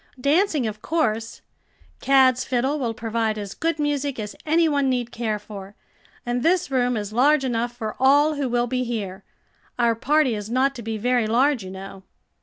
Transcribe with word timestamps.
"Dancing, 0.19 0.65
of 0.65 0.81
course. 0.81 1.41
Cad's 1.99 2.43
fiddle 2.43 2.79
will 2.79 2.95
provide 2.95 3.37
as 3.37 3.53
good 3.53 3.77
music 3.77 4.17
as 4.19 4.35
any 4.47 4.67
one 4.67 4.89
need 4.89 5.11
care 5.11 5.37
for, 5.37 5.75
and 6.25 6.41
this 6.41 6.71
room 6.71 6.97
is 6.97 7.13
large 7.13 7.43
enough 7.45 7.71
for 7.77 7.95
all 7.99 8.33
who 8.33 8.49
will 8.49 8.65
be 8.65 8.83
here. 8.83 9.23
Our 9.77 9.93
party 9.93 10.33
is 10.33 10.49
not 10.49 10.73
to 10.73 10.81
be 10.81 10.97
very 10.97 11.27
large, 11.27 11.63
you 11.63 11.69
know." 11.69 12.01